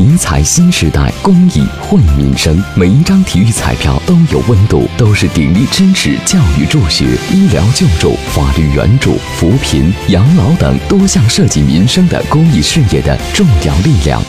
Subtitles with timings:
[0.00, 2.58] 体彩新时代，公益惠民生。
[2.74, 14.22] 每一张体育彩票都有温度，都是鼎力支持教育助学、医疗救助、法律援助、扶贫、养老等多项涉及民生的公益事业的重要力量。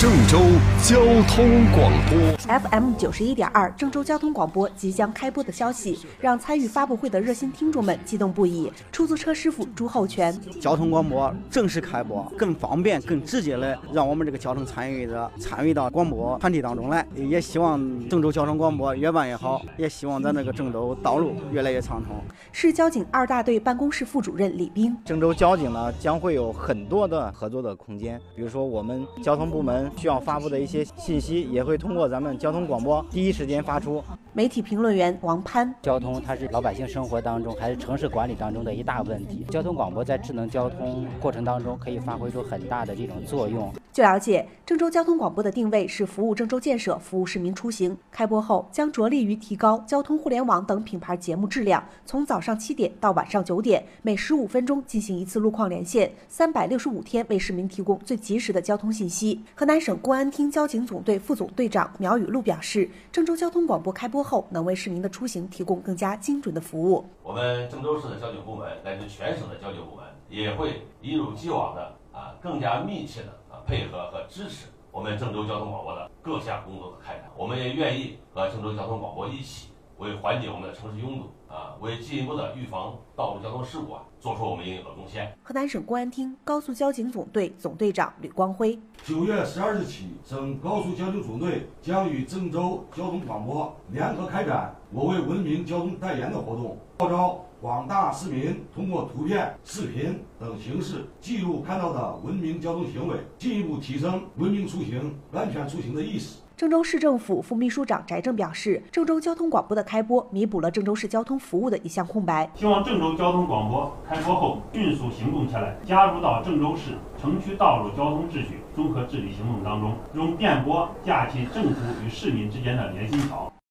[0.00, 0.40] 郑州
[0.82, 0.98] 交
[1.28, 8.70] 通广播 FM 九十一点二，郑州交通广播即将开播的消息，让参与发布会的热心听众们激动不已。
[8.90, 17.06] 出租车师傅朱厚全，交通广播正式开播，更方便、更直接的让我们这个交通参与者参与到广播传递当中来。
[17.14, 22.16] 也希望郑州交通广播越办越好，也希望咱这个郑州道路越来越畅通。
[22.50, 29.90] 市交警二大队办公室副主任李兵，郑州交警呢将会有很多的合作的空间，比如说我们交通部门。
[29.96, 34.04] 需要发布的一些信息，也会通过咱们交通广播第一时间发出。
[34.34, 39.44] 媒体评论员王攀，交通它是老百姓生活当中还是城市管理当中的一大问题。
[39.50, 43.72] 交通广播在智能交通过程当中可以发挥出很大的这种作用。
[43.92, 47.94] 据了解，郑州交通广播的定位是服务郑州建设、服务市民出行。
[48.10, 59.42] 开播后将着力于提高交通互联网等品牌节目质量，从早上七点到晚上九点，每十五分钟进行一次路况连线，三百六十五天为市民提供最及时的交通信息。
[59.54, 67.04] 河南省公安厅交警总队副总队长苗雨露表示，郑州交通广播开播后，能为市民的出行提供更加精准的服务。
[67.22, 73.38] 我们郑州市的交警部门乃至全省的交警部门也会一如既往的啊，更加密切的。
[73.64, 85.32] 配合和支持我们郑州交通广播的各项工作的开展，我们也愿意和郑州交通广播一起，为缓解我们的城市拥堵啊，为进一步的预防道路交通事故啊，做出我们应有的贡献。
[85.42, 97.44] 河南省公安厅高速交警总队总队长吕光辉：九月十二日起，省高速交警总队将与郑州交通广播联合开展“我为文明交通代言”的活动，号召。
[97.62, 106.40] 广大市民通过图片、视频等形式记录看到的文明交通行为，进一步提升文明出行、安全出行的意识。
[106.56, 112.50] 郑州市政府副秘书长翟正表示，郑州交通广播的开播弥补了郑州市交通服务的一项空白。
[112.56, 123.52] 希望郑州交通广播开播后迅速行动起来，加入到郑州市城区道路交通秩序综合治理行动当中，用电波架起政府与市民之间的联系桥。